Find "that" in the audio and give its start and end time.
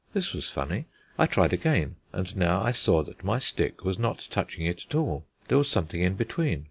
3.03-3.23